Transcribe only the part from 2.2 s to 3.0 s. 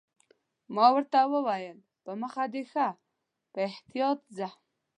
مخه دې ښه،